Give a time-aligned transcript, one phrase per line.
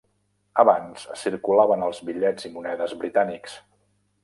[0.63, 3.57] Abans circulaven els bitllets i monedes britànics.